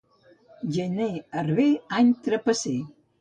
Gener 0.77 1.19
herber, 1.41 1.75
any 1.99 2.09
trapasser. 2.29 2.79